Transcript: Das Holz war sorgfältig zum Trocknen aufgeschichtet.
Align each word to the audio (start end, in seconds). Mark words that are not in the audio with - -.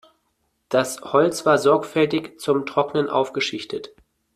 Das 0.69 0.99
Holz 1.01 1.45
war 1.45 1.59
sorgfältig 1.59 2.39
zum 2.39 2.65
Trocknen 2.65 3.07
aufgeschichtet. 3.07 3.93